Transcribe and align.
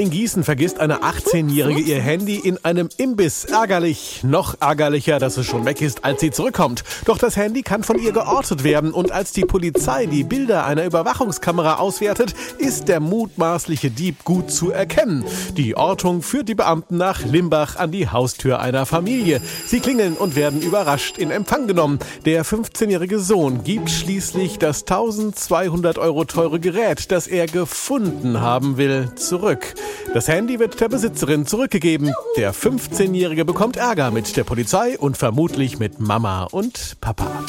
In 0.00 0.08
Gießen 0.08 0.44
vergisst 0.44 0.80
eine 0.80 1.02
18-Jährige 1.02 1.82
ihr 1.82 2.00
Handy 2.00 2.36
in 2.36 2.56
einem 2.64 2.88
Imbiss. 2.96 3.44
Ärgerlich. 3.44 4.22
Noch 4.22 4.54
ärgerlicher, 4.58 5.18
dass 5.18 5.36
es 5.36 5.44
schon 5.44 5.66
weg 5.66 5.82
ist, 5.82 6.06
als 6.06 6.22
sie 6.22 6.30
zurückkommt. 6.30 6.84
Doch 7.04 7.18
das 7.18 7.36
Handy 7.36 7.60
kann 7.60 7.84
von 7.84 7.98
ihr 7.98 8.12
geortet 8.12 8.64
werden 8.64 8.92
und 8.92 9.12
als 9.12 9.32
die 9.32 9.42
Polizei 9.42 10.06
die 10.06 10.24
Bilder 10.24 10.64
einer 10.64 10.86
Überwachungskamera 10.86 11.74
auswertet, 11.74 12.32
ist 12.56 12.88
der 12.88 13.00
mutmaßliche 13.00 13.90
Dieb 13.90 14.24
gut 14.24 14.50
zu 14.50 14.70
erkennen. 14.70 15.22
Die 15.58 15.76
Ortung 15.76 16.22
führt 16.22 16.48
die 16.48 16.54
Beamten 16.54 16.96
nach 16.96 17.22
Limbach 17.22 17.76
an 17.76 17.90
die 17.90 18.08
Haustür 18.08 18.58
einer 18.58 18.86
Familie. 18.86 19.42
Sie 19.66 19.80
klingeln 19.80 20.14
und 20.14 20.34
werden 20.34 20.62
überrascht 20.62 21.18
in 21.18 21.30
Empfang 21.30 21.66
genommen. 21.66 21.98
Der 22.24 22.46
15-jährige 22.46 23.18
Sohn 23.18 23.64
gibt 23.64 23.90
schließlich 23.90 24.58
das 24.58 24.80
1200 24.84 25.98
Euro 25.98 26.24
teure 26.24 26.58
Gerät, 26.58 27.10
das 27.12 27.26
er 27.26 27.44
gefunden 27.44 28.40
haben 28.40 28.78
will, 28.78 29.10
zurück. 29.16 29.74
Das 30.12 30.28
Handy 30.28 30.58
wird 30.58 30.80
der 30.80 30.88
Besitzerin 30.88 31.46
zurückgegeben. 31.46 32.12
Der 32.36 32.52
15-Jährige 32.52 33.44
bekommt 33.44 33.76
Ärger 33.76 34.10
mit 34.10 34.36
der 34.36 34.44
Polizei 34.44 34.98
und 34.98 35.16
vermutlich 35.16 35.78
mit 35.78 36.00
Mama 36.00 36.44
und 36.44 36.96
Papa. 37.00 37.44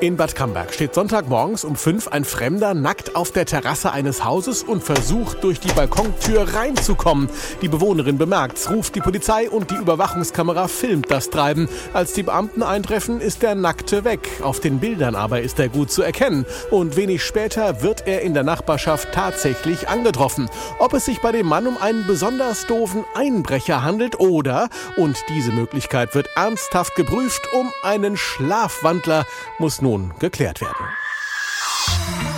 In 0.00 0.16
Bad 0.16 0.36
Camberg 0.36 0.72
steht 0.72 0.94
Sonntagmorgens 0.94 1.64
um 1.64 1.74
fünf 1.74 2.06
ein 2.06 2.24
Fremder 2.24 2.72
nackt 2.72 3.16
auf 3.16 3.32
der 3.32 3.46
Terrasse 3.46 3.90
eines 3.90 4.24
Hauses 4.24 4.62
und 4.62 4.84
versucht 4.84 5.42
durch 5.42 5.58
die 5.58 5.72
Balkontür 5.72 6.54
reinzukommen. 6.54 7.28
Die 7.62 7.68
Bewohnerin 7.68 8.16
bemerkt's, 8.16 8.70
ruft 8.70 8.94
die 8.94 9.00
Polizei 9.00 9.50
und 9.50 9.72
die 9.72 9.74
Überwachungskamera 9.74 10.68
filmt 10.68 11.10
das 11.10 11.30
Treiben. 11.30 11.68
Als 11.94 12.12
die 12.12 12.22
Beamten 12.22 12.62
eintreffen, 12.62 13.20
ist 13.20 13.42
der 13.42 13.56
Nackte 13.56 14.04
weg. 14.04 14.28
Auf 14.40 14.60
den 14.60 14.78
Bildern 14.78 15.16
aber 15.16 15.40
ist 15.40 15.58
er 15.58 15.68
gut 15.68 15.90
zu 15.90 16.02
erkennen. 16.02 16.46
Und 16.70 16.94
wenig 16.94 17.24
später 17.24 17.82
wird 17.82 18.06
er 18.06 18.22
in 18.22 18.34
der 18.34 18.44
Nachbarschaft 18.44 19.12
tatsächlich 19.12 19.88
angetroffen. 19.88 20.48
Ob 20.78 20.92
es 20.92 21.06
sich 21.06 21.20
bei 21.20 21.32
dem 21.32 21.48
Mann 21.48 21.66
um 21.66 21.76
einen 21.76 22.06
besonders 22.06 22.68
doofen 22.68 23.04
Einbrecher 23.16 23.82
handelt 23.82 24.20
oder, 24.20 24.68
und 24.96 25.16
diese 25.28 25.50
Möglichkeit 25.50 26.14
wird 26.14 26.28
ernsthaft 26.36 26.94
geprüft, 26.94 27.48
um 27.52 27.72
einen 27.82 28.16
Schlafwandler, 28.16 29.26
muss 29.58 29.82
nun 29.88 30.12
geklärt 30.18 30.60
werden. 30.60 32.37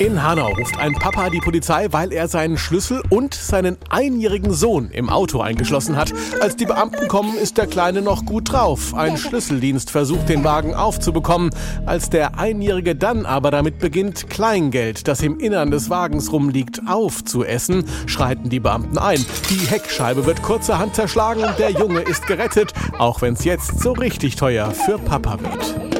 In 0.00 0.22
Hanau 0.22 0.54
ruft 0.54 0.78
ein 0.78 0.94
Papa 0.94 1.28
die 1.28 1.40
Polizei, 1.40 1.88
weil 1.90 2.10
er 2.10 2.26
seinen 2.26 2.56
Schlüssel 2.56 3.02
und 3.10 3.34
seinen 3.34 3.76
einjährigen 3.90 4.50
Sohn 4.50 4.88
im 4.92 5.10
Auto 5.10 5.42
eingeschlossen 5.42 5.94
hat. 5.94 6.14
Als 6.40 6.56
die 6.56 6.64
Beamten 6.64 7.06
kommen, 7.06 7.36
ist 7.36 7.58
der 7.58 7.66
Kleine 7.66 8.00
noch 8.00 8.24
gut 8.24 8.50
drauf. 8.50 8.94
Ein 8.94 9.18
Schlüsseldienst 9.18 9.90
versucht, 9.90 10.30
den 10.30 10.42
Wagen 10.42 10.74
aufzubekommen. 10.74 11.50
Als 11.84 12.08
der 12.08 12.38
Einjährige 12.38 12.96
dann 12.96 13.26
aber 13.26 13.50
damit 13.50 13.78
beginnt, 13.78 14.30
Kleingeld, 14.30 15.06
das 15.06 15.20
im 15.20 15.38
Innern 15.38 15.70
des 15.70 15.90
Wagens 15.90 16.32
rumliegt, 16.32 16.80
aufzuessen, 16.86 17.84
schreiten 18.06 18.48
die 18.48 18.60
Beamten 18.60 18.96
ein. 18.96 19.22
Die 19.50 19.68
Heckscheibe 19.68 20.24
wird 20.24 20.40
kurzerhand 20.42 20.94
zerschlagen. 20.94 21.44
Der 21.58 21.72
Junge 21.72 22.00
ist 22.00 22.26
gerettet, 22.26 22.72
auch 22.96 23.20
wenn 23.20 23.34
es 23.34 23.44
jetzt 23.44 23.82
so 23.82 23.92
richtig 23.92 24.36
teuer 24.36 24.70
für 24.70 24.96
Papa 24.96 25.38
wird. 25.40 25.99